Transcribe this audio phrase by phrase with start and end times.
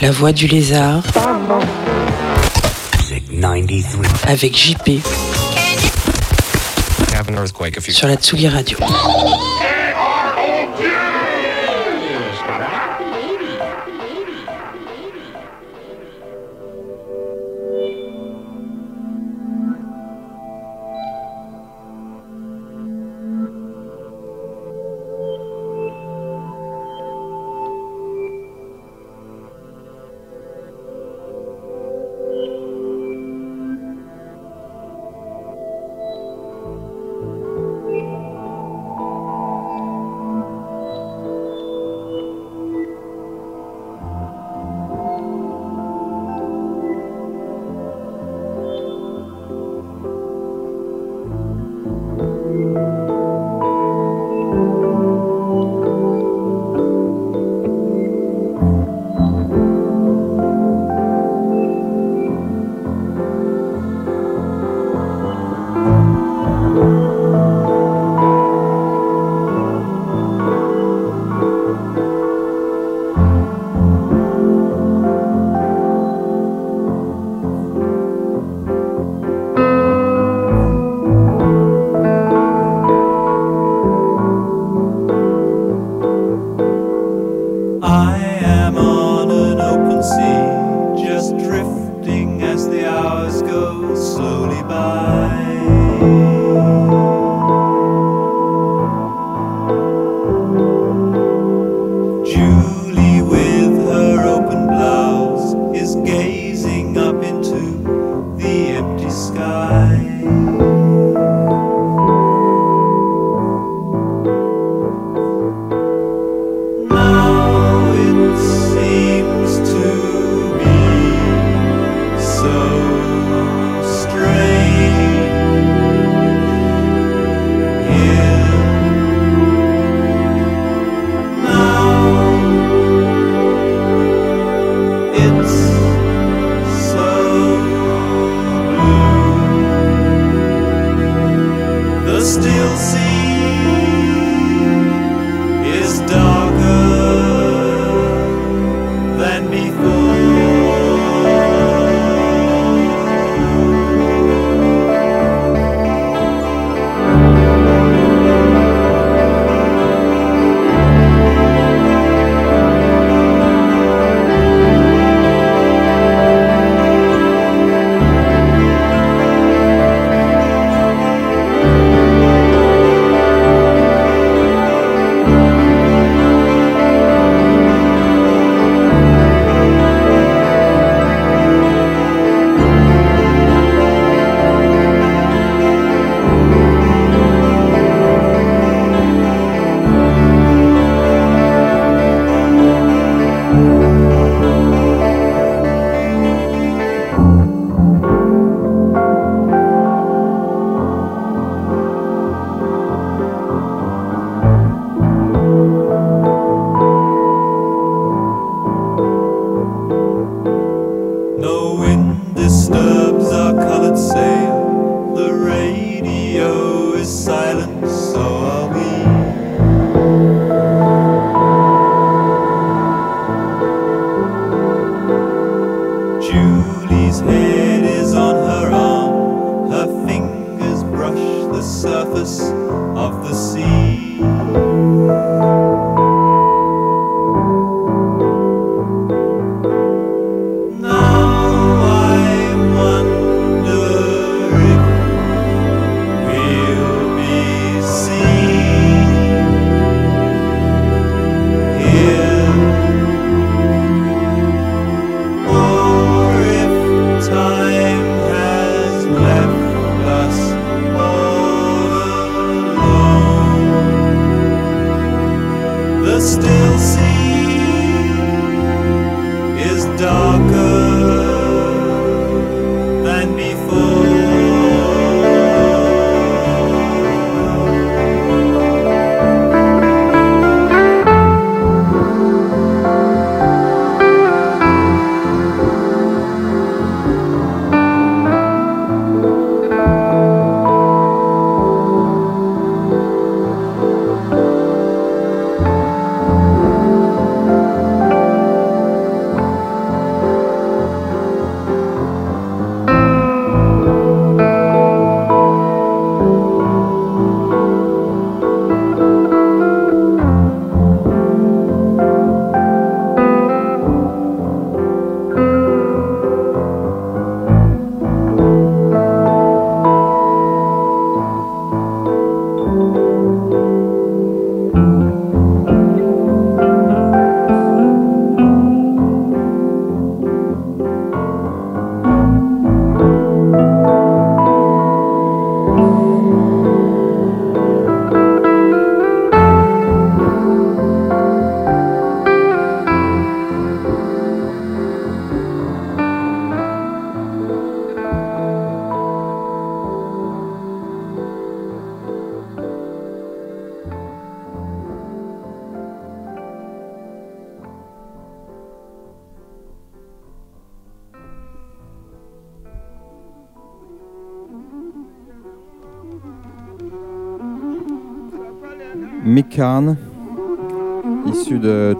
[0.00, 1.02] La voix du lézard.
[4.26, 5.00] Avec JP.
[7.92, 8.78] Sur la Tsugi Radio.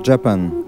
[0.08, 0.67] Japan.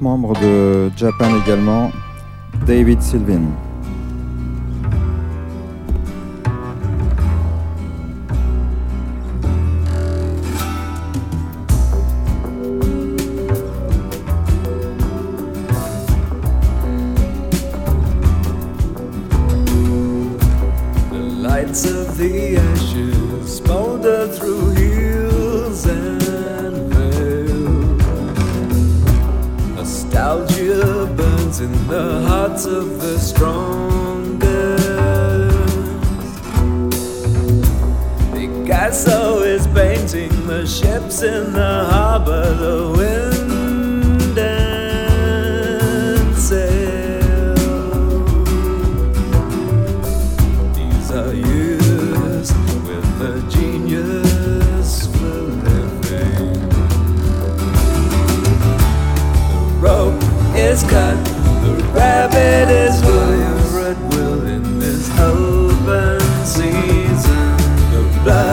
[0.00, 1.90] Ex-membre de Japan également,
[2.66, 3.69] David Sylvain.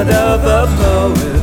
[0.05, 1.36] of a poet.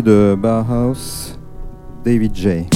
[0.00, 1.36] De Bauhaus,
[2.02, 2.68] David J.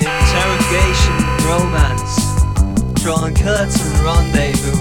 [0.00, 2.16] Interrogation, romance,
[3.02, 4.78] drawn curtain rendezvous,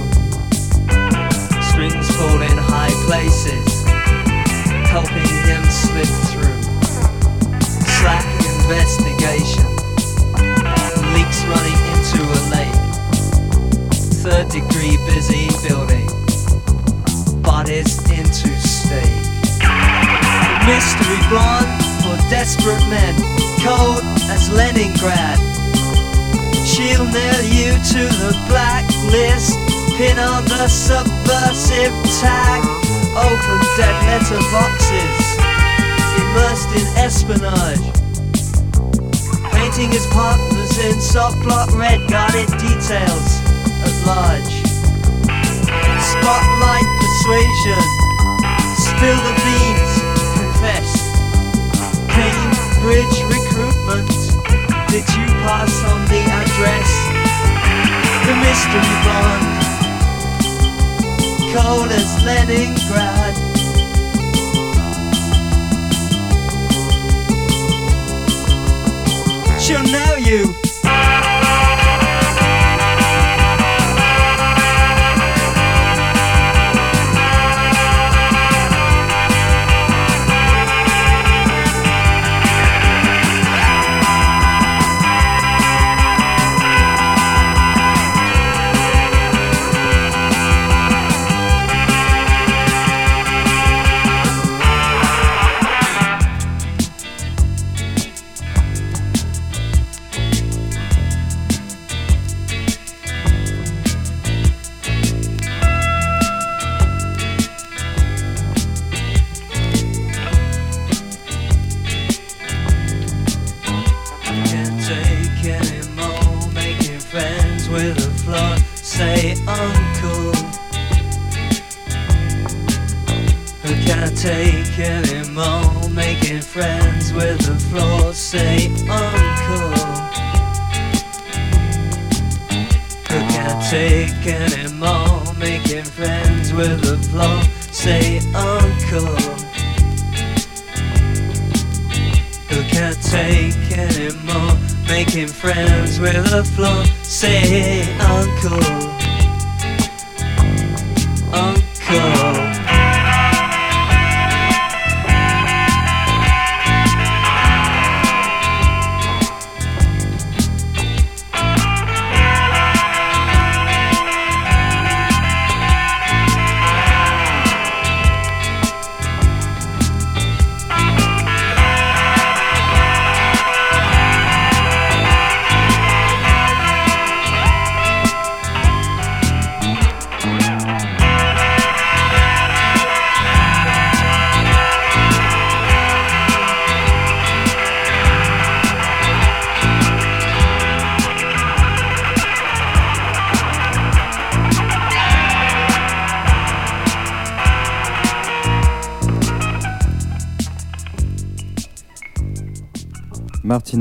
[1.61, 3.83] strings pulled in high places,
[4.87, 6.61] helping him slip through.
[7.99, 9.08] Slack investigation.
[14.61, 16.07] degree busy building,
[17.41, 18.49] but it's into.
[20.67, 21.71] Mystery blonde
[22.03, 23.15] for desperate men,
[23.63, 25.39] cold as Leningrad.
[26.67, 29.57] She'll nail you to the blacklist,
[29.97, 32.61] pin on the subversive tag.
[33.15, 35.17] Open dead letter boxes,
[36.19, 37.85] immersed in espionage.
[39.53, 43.38] Painting his partners in soft block red, guarded details
[44.09, 44.49] at.
[46.01, 47.83] Spotlight persuasion,
[48.73, 49.91] spill the beans,
[50.33, 50.89] confess.
[52.09, 54.09] Cambridge recruitment,
[54.89, 56.89] did you pass on the address?
[58.25, 59.45] The mystery bond,
[61.53, 63.35] cold as Leningrad.
[69.61, 70.68] She'll know you.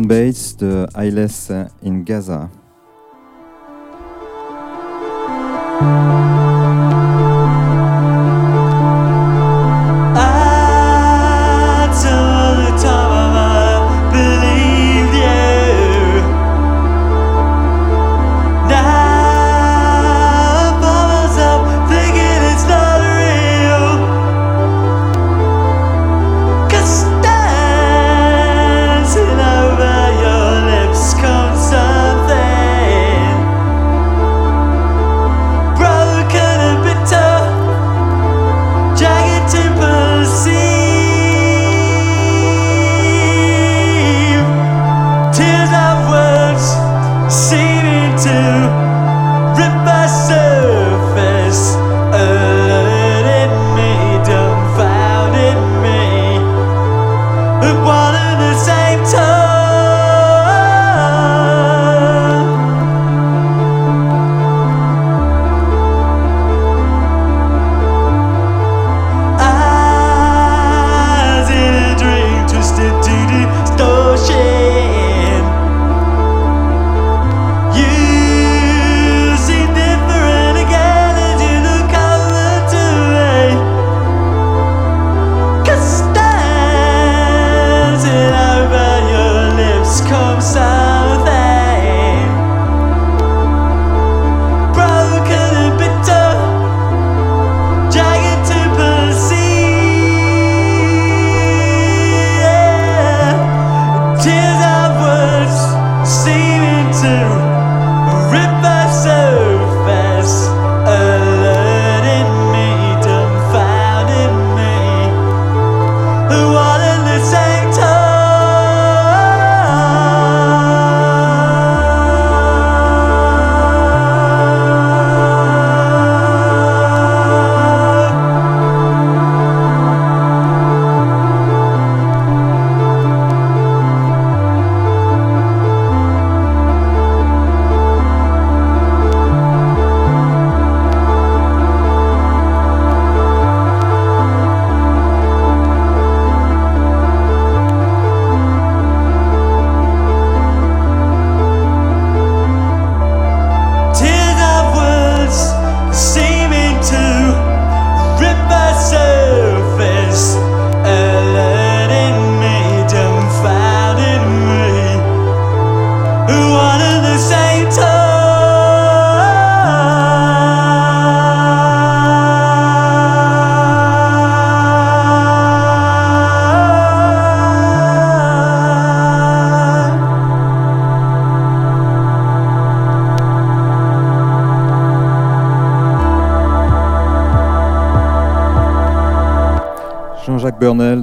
[0.07, 1.51] Bates de Eyeless
[1.83, 2.51] in Gaza.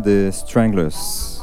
[0.06, 1.35] Des Stranglers.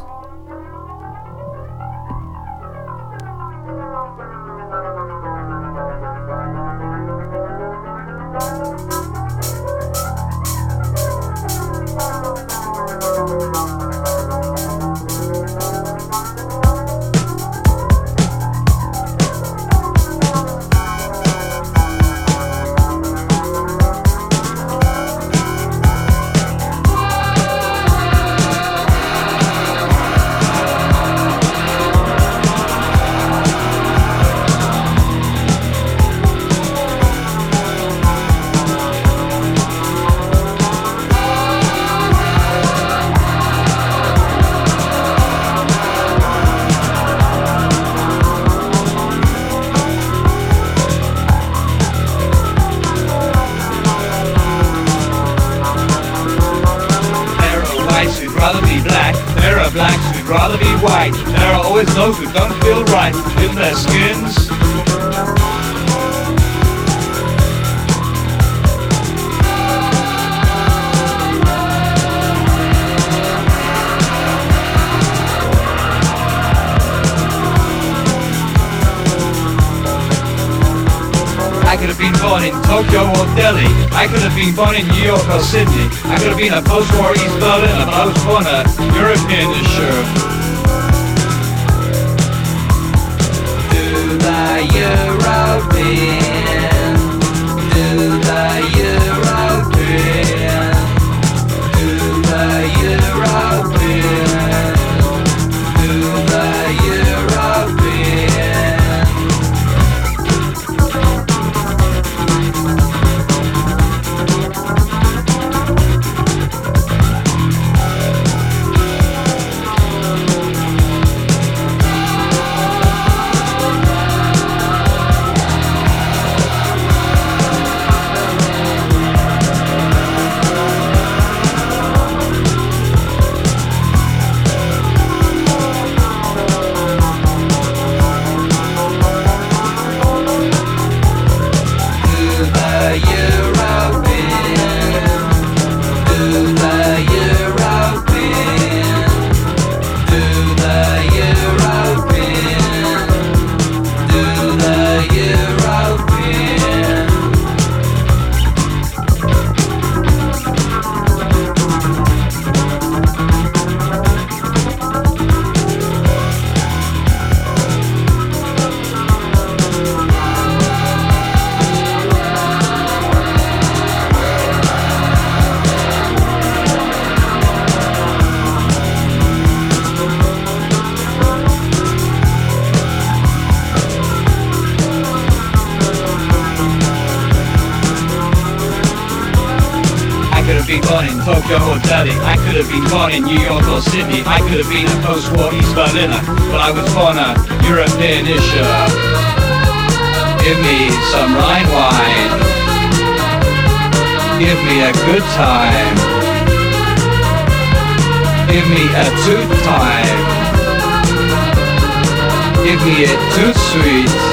[212.85, 214.32] Too sweet.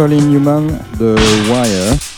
[0.00, 0.66] Calling Human
[0.98, 1.14] de
[1.50, 2.09] Wire.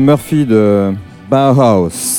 [0.00, 0.94] Murphy de
[1.28, 2.13] Bauhaus.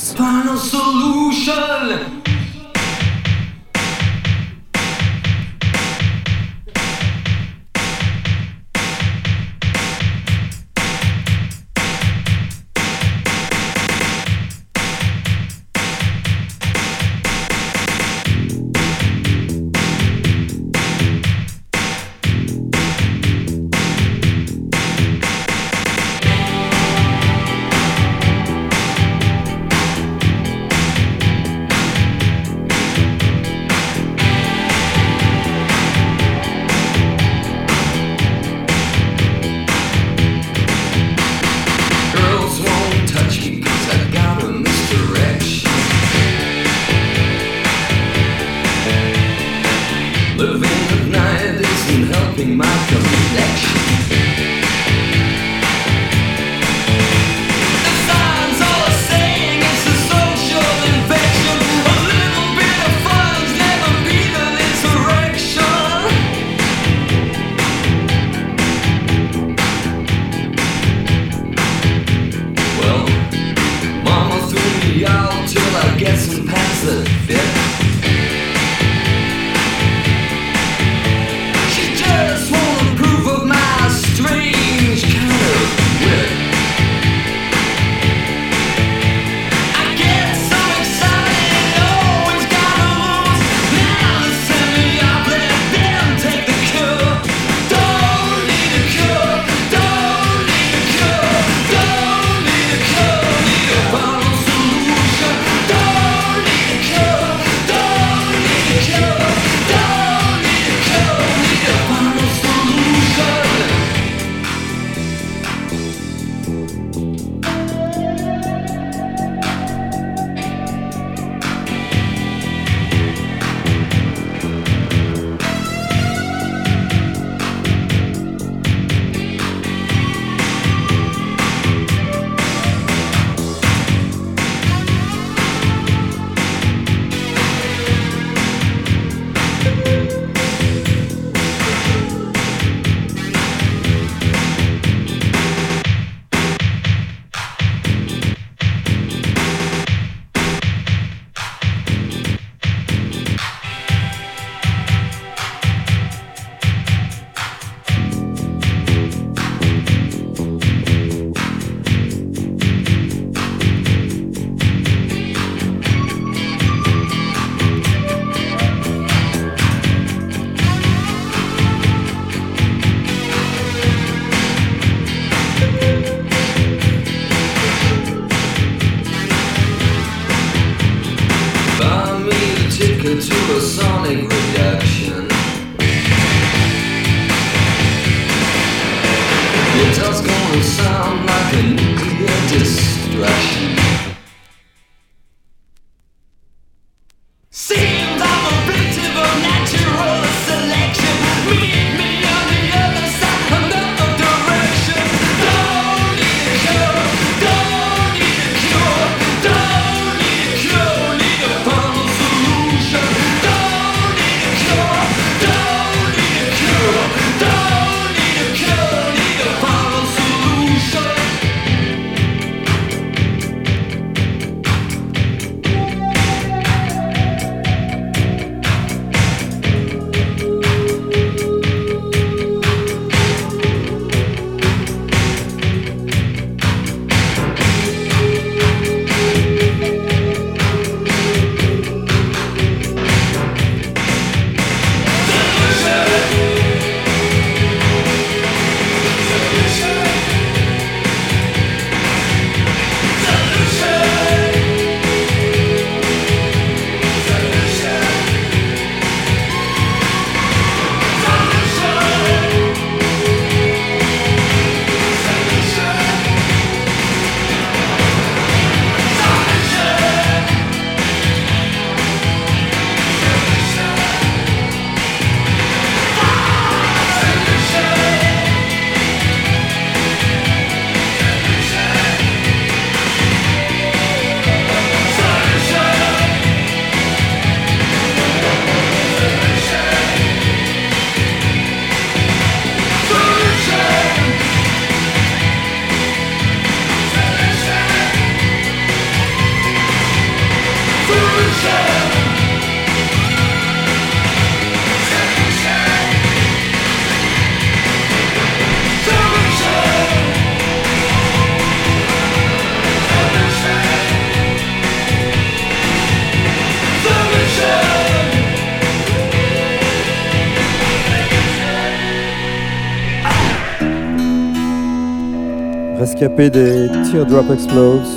[326.16, 328.08] Rescapé des Teardrop Explodes,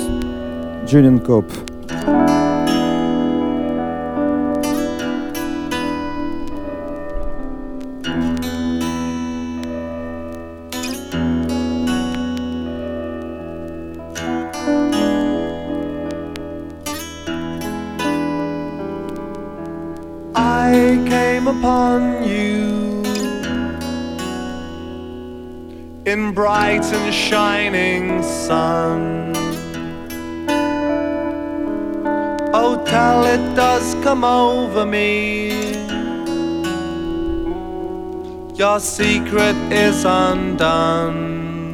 [0.87, 1.68] Julian Cope.
[27.69, 29.31] Shining sun.
[32.51, 35.51] Oh, tell it does come over me.
[38.55, 41.71] Your secret is undone.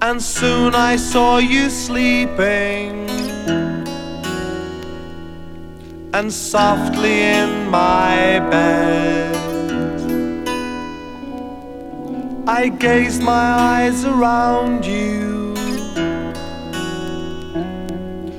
[0.00, 3.10] And soon I saw you sleeping
[6.14, 9.25] and softly in my bed.
[12.58, 15.54] I gazed my eyes around you,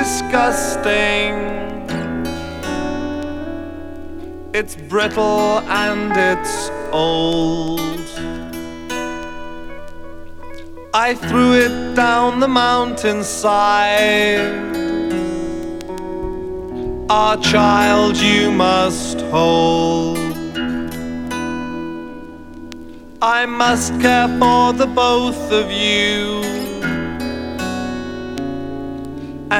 [0.06, 1.34] Disgusting.
[4.54, 7.80] It's brittle and it's old.
[10.94, 13.34] I threw it down the mountainside.
[17.10, 20.18] Our child you must hold.
[23.20, 26.35] I must care for the both of you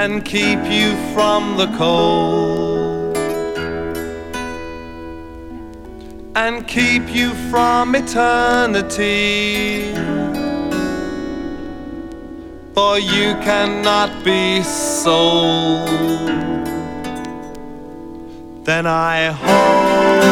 [0.03, 2.77] and keep you from the cold
[6.37, 9.95] and keep you from eternity.
[12.75, 15.89] For you cannot be sold.
[18.67, 20.27] Then I hold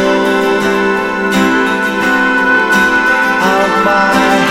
[3.51, 4.43] out my.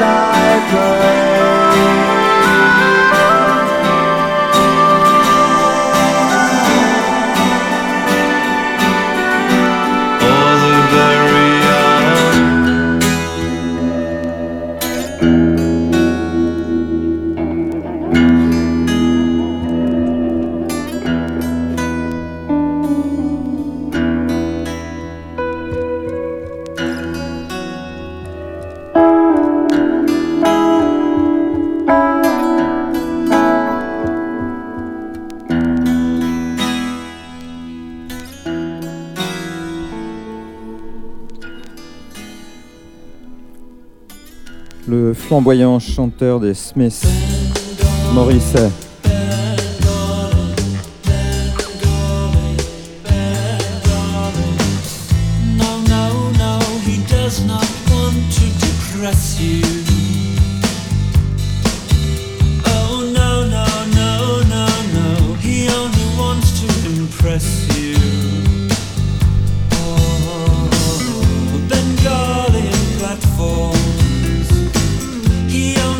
[0.00, 2.07] I pray.
[45.28, 47.04] flamboyant chanteur des Smiths,
[48.14, 48.56] Maurice.
[75.58, 75.97] You.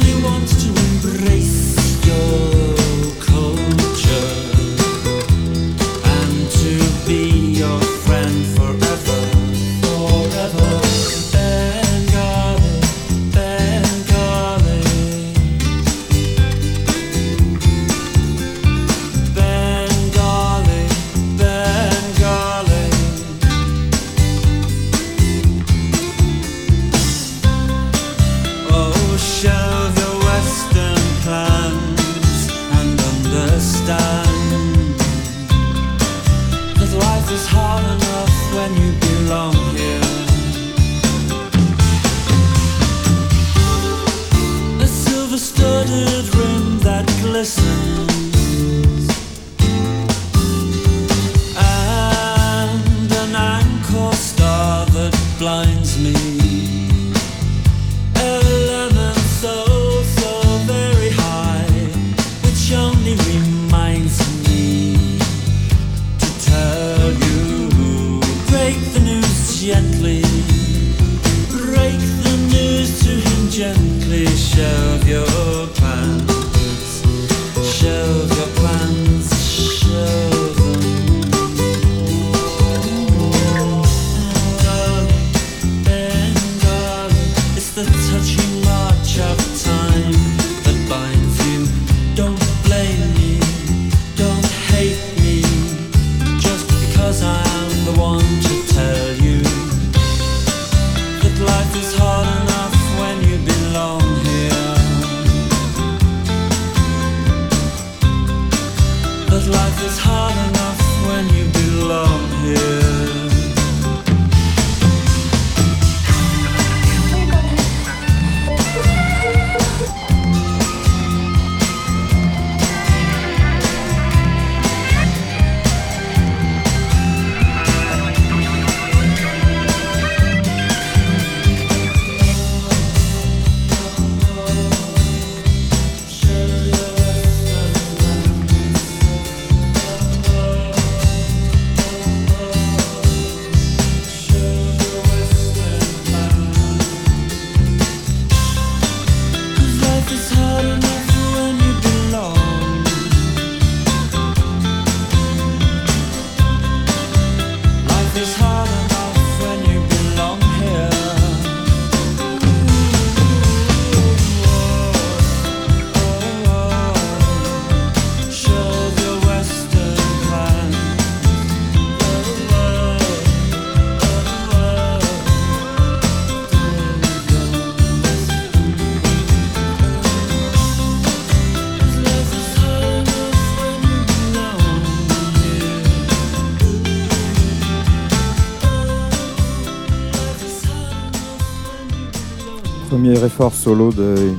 [193.25, 194.35] effort solo de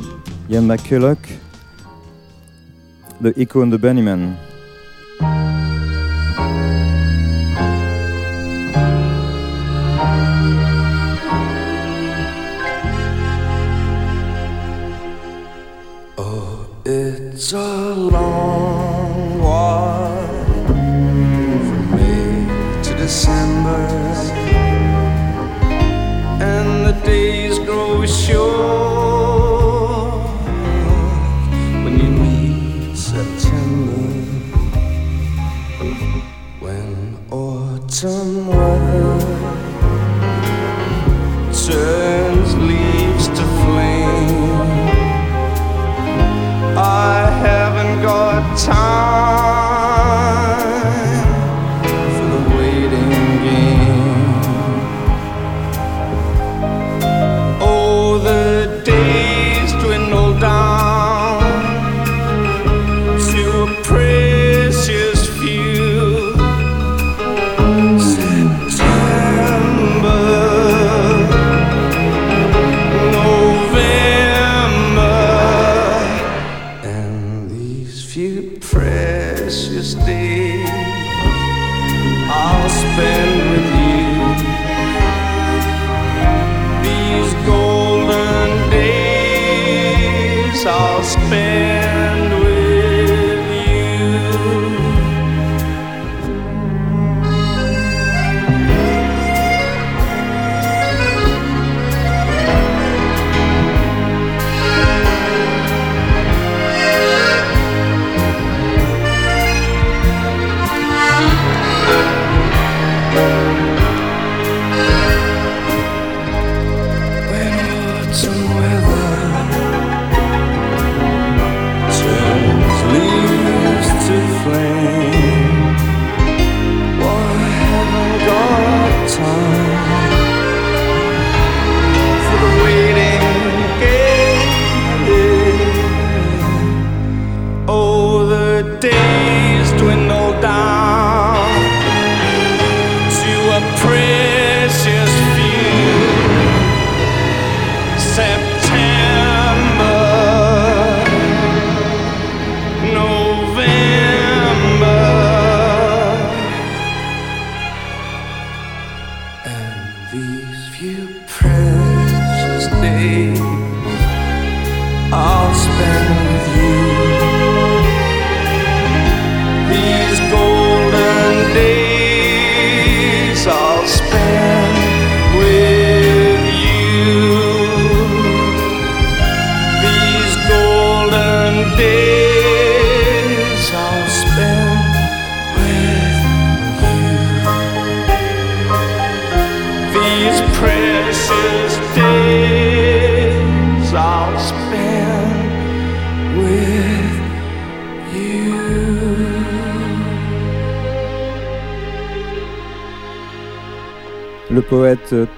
[0.49, 1.19] Ian McCulloch,
[3.19, 4.48] de Echo and the Bunnymen.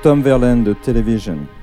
[0.01, 1.60] Tom Verlaine de Television.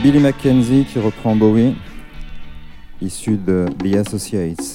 [0.00, 1.74] Billy Mackenzie qui reprend Bowie,
[3.00, 4.71] issu de The Associates.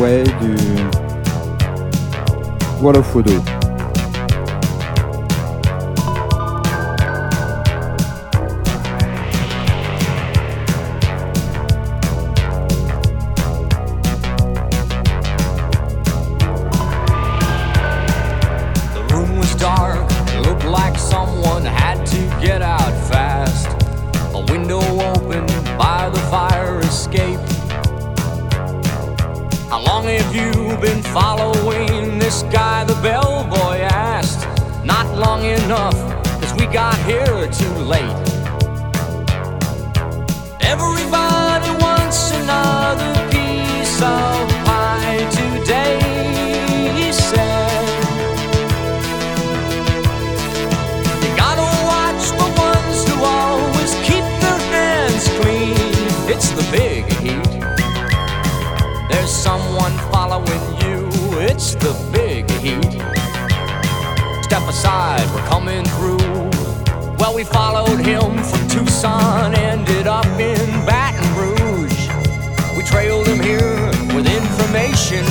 [0.00, 0.56] ouais, du
[2.82, 3.55] Wall of Wodo.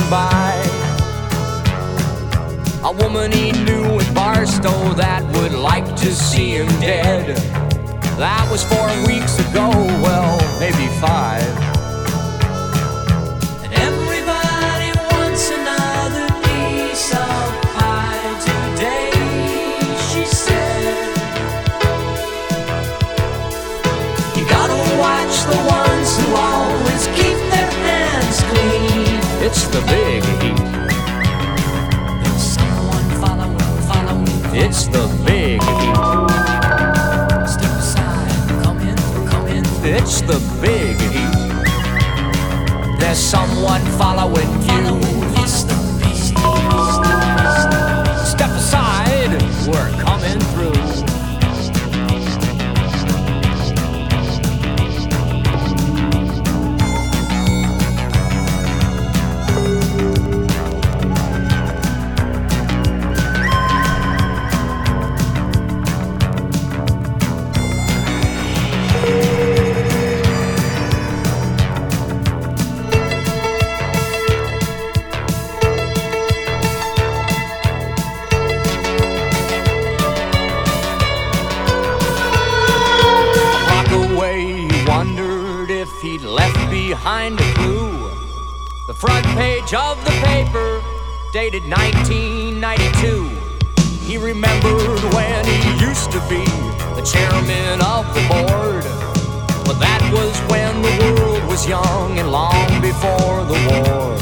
[0.08, 0.52] By
[2.84, 7.36] a woman he knew in Barstow that would like to see him dead.
[8.16, 9.68] That was four weeks ago,
[10.04, 11.42] well, maybe five.
[13.74, 17.44] Everybody wants another piece of
[17.74, 19.10] pie today,
[20.08, 20.94] she said.
[24.36, 25.85] You gotta watch the ones
[29.76, 30.56] The big heat.
[32.22, 34.56] There's someone following, following.
[34.56, 35.96] It's the big heat.
[37.46, 38.96] Step aside, come in,
[39.28, 39.64] come in.
[39.84, 42.98] It's the big heat.
[42.98, 45.05] There's someone following you.
[87.06, 88.10] Behind a clue.
[88.88, 90.82] The front page of the paper,
[91.32, 93.30] dated 1992.
[94.04, 96.42] He remembered when he used to be
[96.98, 98.82] the chairman of the board.
[99.66, 104.18] But that was when the world was young and long before the war.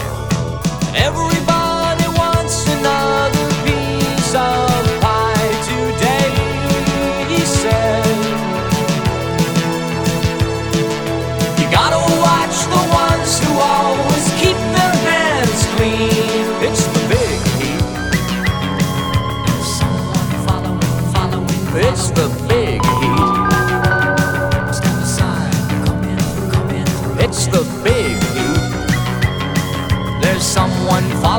[0.94, 1.53] Everybody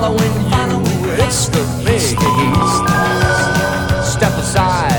[0.06, 1.26] following you.
[1.26, 2.86] It's the big heat.
[4.06, 4.95] Step aside.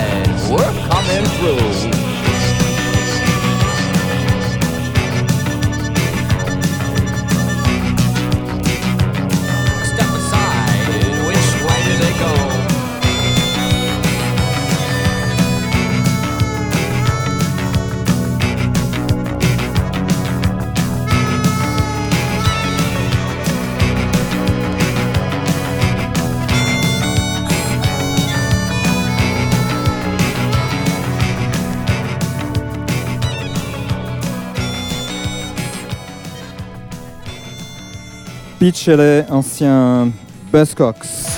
[38.67, 40.11] Peach, elle est ancien
[40.51, 41.36] Buzzcocks.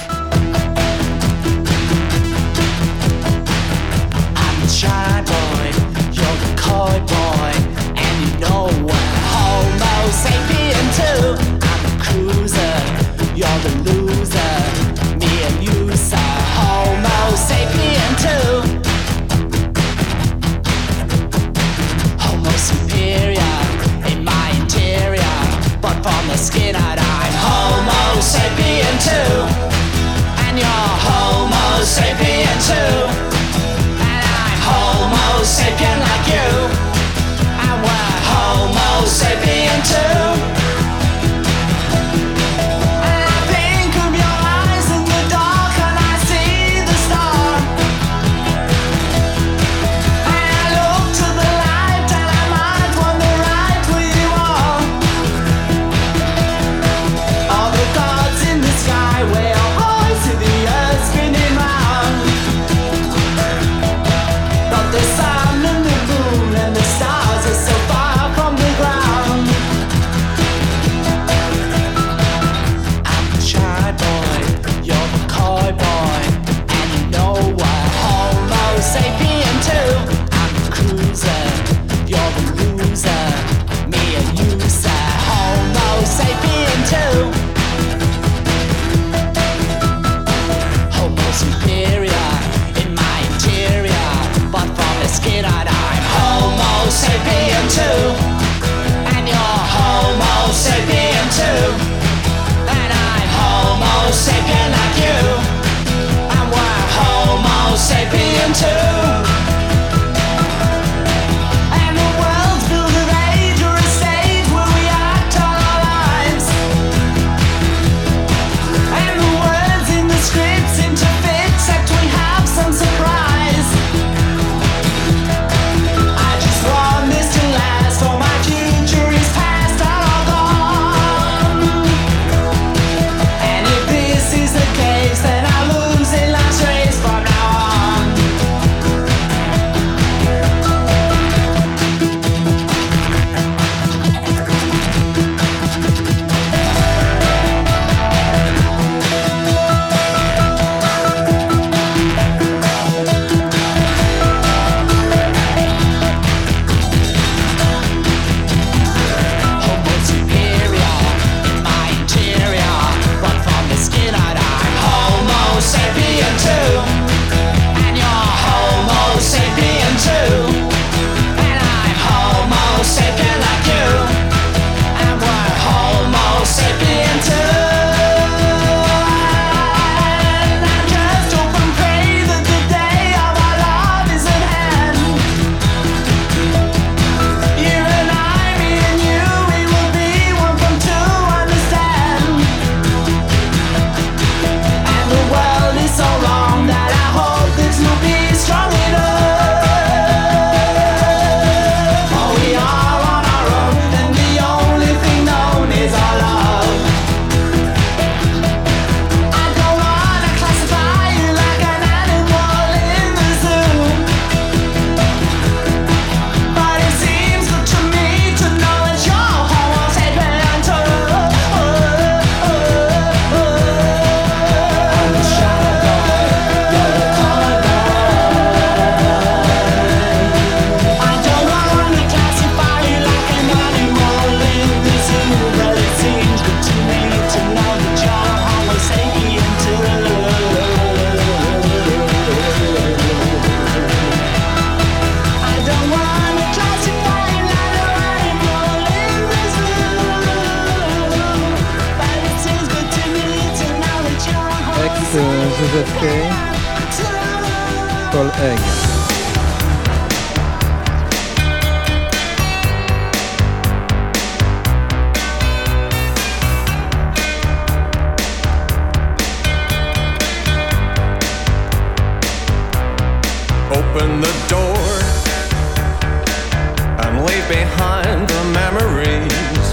[277.48, 279.66] Behind the memories.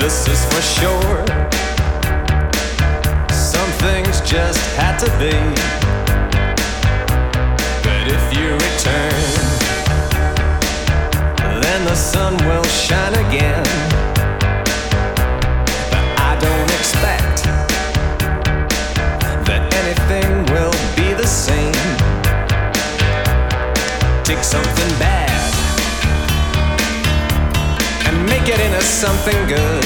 [0.00, 1.26] This is for sure.
[3.32, 5.34] Some things just had to be.
[7.82, 9.22] But if you return,
[11.60, 14.05] then the sun will shine again.
[28.58, 29.84] And into something good.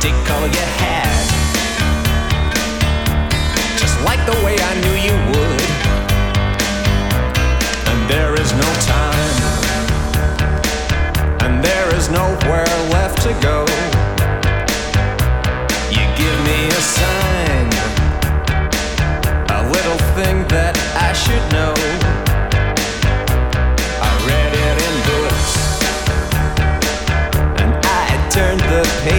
[0.00, 1.24] Take all you had,
[3.78, 5.70] just like the way I knew you would.
[7.90, 9.36] And there is no time,
[11.44, 13.66] and there is nowhere left to go.
[15.90, 17.23] You give me a sign,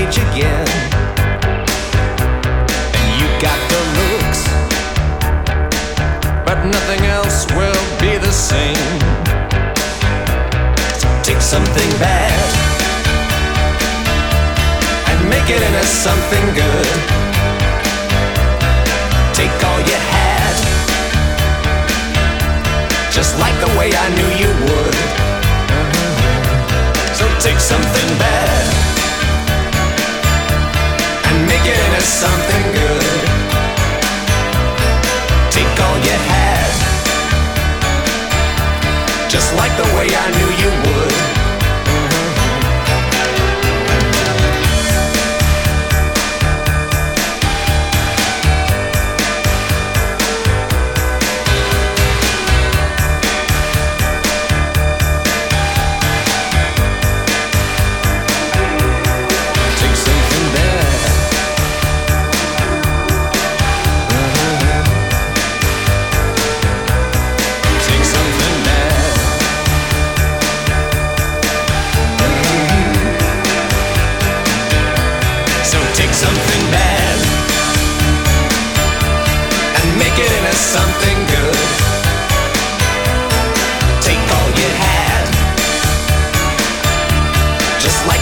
[0.06, 0.68] the again.
[2.94, 4.42] And you got the looks,
[6.46, 9.00] but nothing else will be the same.
[11.00, 12.38] So take something bad
[15.10, 16.98] and make it into something good.
[19.34, 20.56] Take all you had,
[23.12, 24.96] just like the way I knew you would.
[27.18, 28.85] So take something bad
[31.44, 33.20] make it into something good.
[35.52, 36.18] Take all you
[39.30, 41.35] just like the way I knew you would.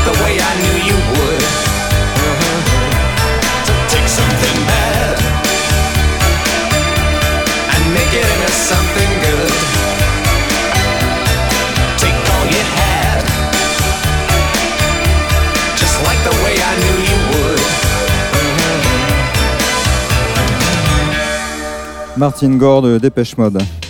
[0.04, 1.44] The way I knew you would.
[3.66, 5.16] So take something bad
[7.74, 9.54] and make it into something good.
[12.04, 13.24] Take all you had,
[15.82, 17.62] just like the way I knew you would.
[22.18, 23.83] Martin Gore de Depeche Mode.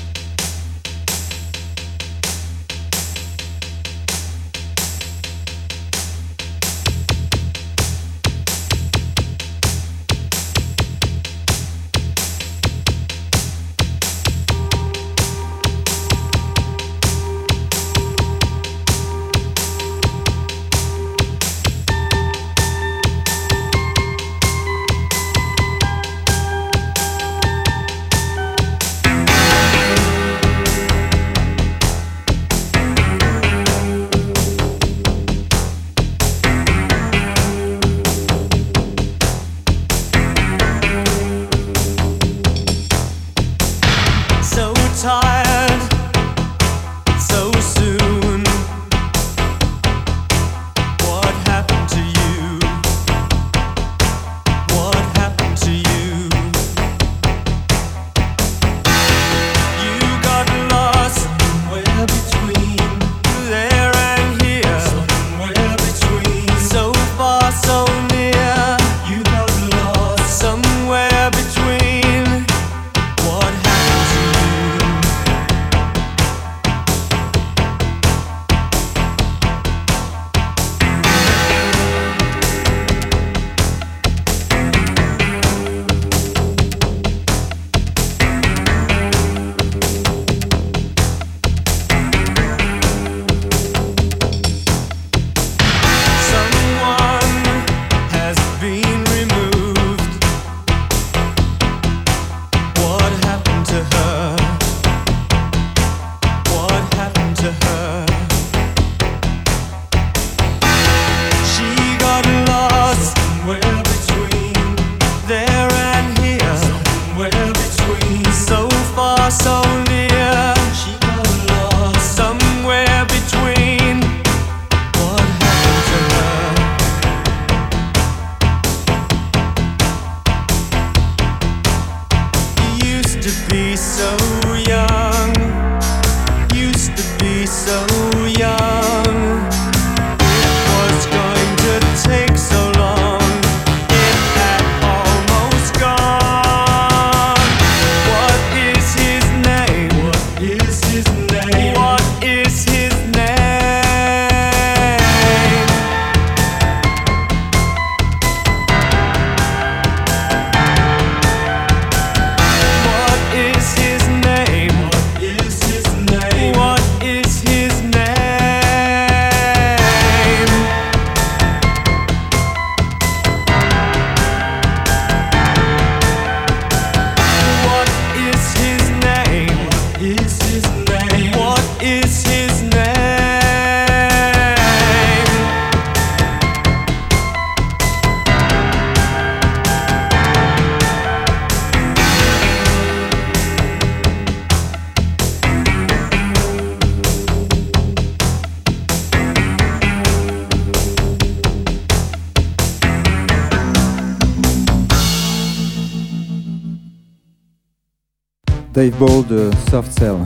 [208.84, 210.22] Dave Ball de Soft Cell.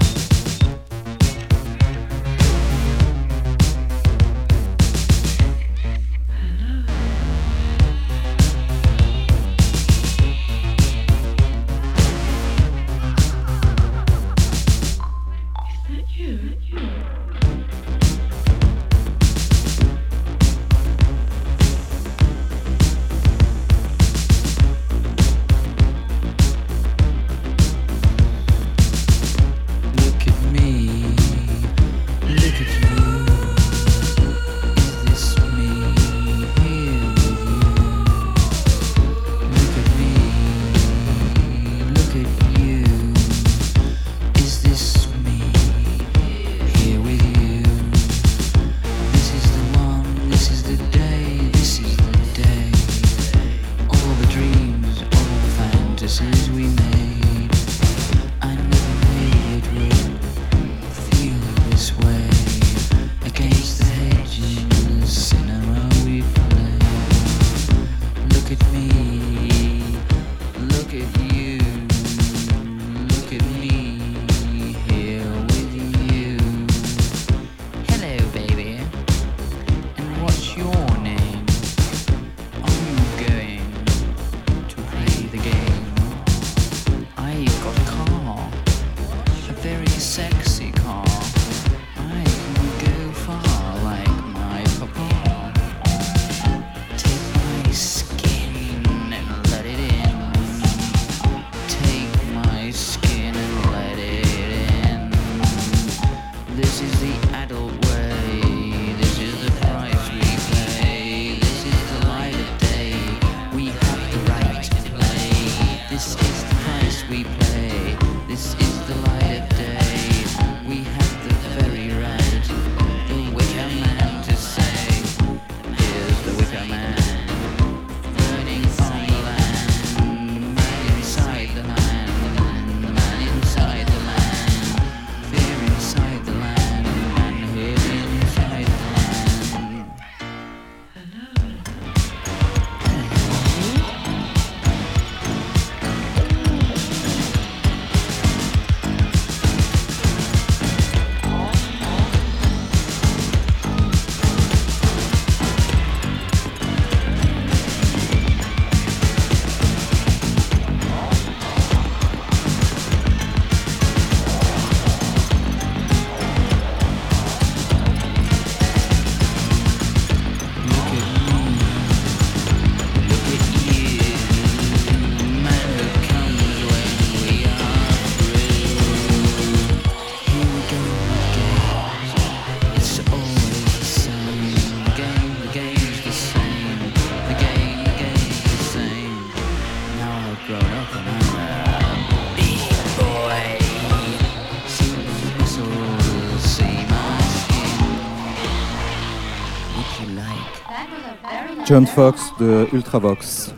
[201.78, 203.54] John Fox de Ultravox.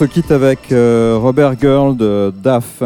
[0.00, 2.82] Se quitte avec euh, Robert Girl de DAF.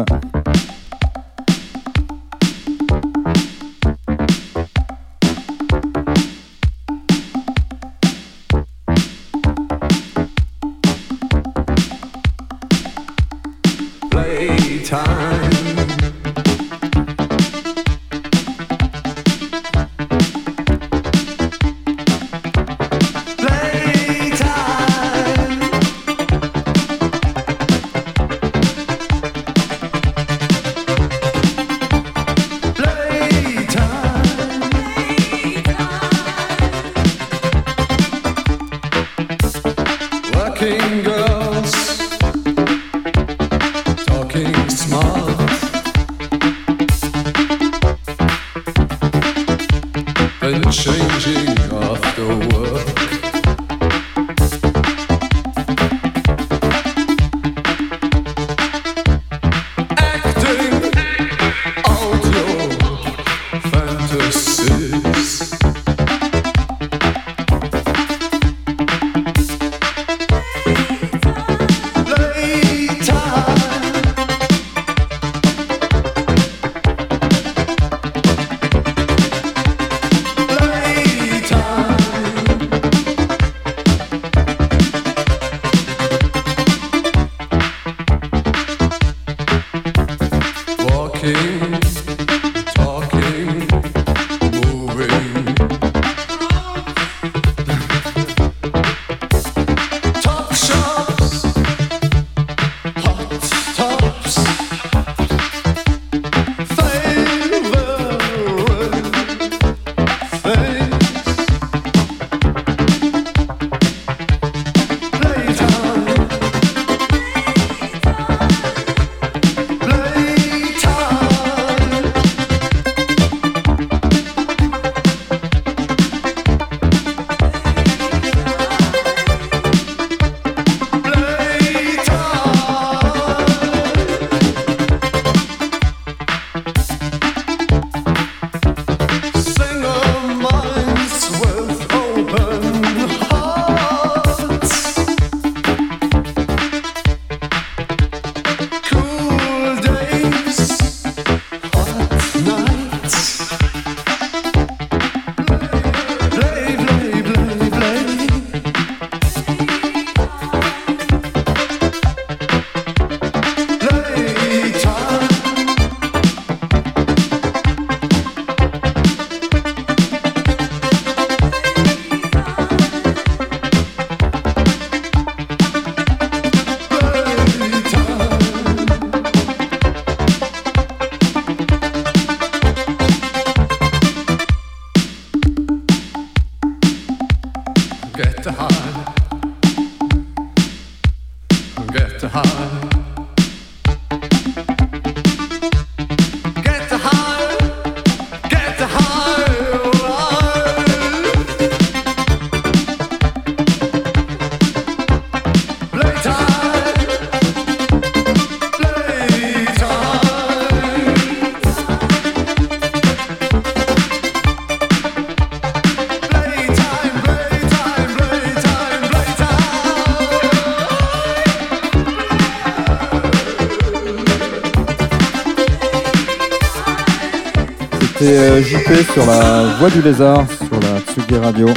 [229.15, 231.67] Sur la Voix du Lézard, sur la Tsugi Radio.